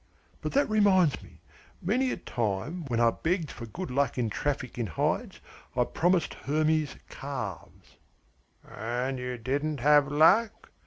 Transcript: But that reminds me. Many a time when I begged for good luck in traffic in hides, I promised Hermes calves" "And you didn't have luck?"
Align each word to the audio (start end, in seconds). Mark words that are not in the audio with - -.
But 0.41 0.53
that 0.53 0.67
reminds 0.67 1.21
me. 1.21 1.41
Many 1.79 2.09
a 2.09 2.17
time 2.17 2.85
when 2.87 2.99
I 2.99 3.11
begged 3.11 3.51
for 3.51 3.67
good 3.67 3.91
luck 3.91 4.17
in 4.17 4.31
traffic 4.31 4.79
in 4.79 4.87
hides, 4.87 5.39
I 5.75 5.83
promised 5.83 6.33
Hermes 6.33 6.95
calves" 7.07 7.97
"And 8.87 9.19
you 9.19 9.37
didn't 9.37 9.79
have 9.81 10.07
luck?" 10.11 10.71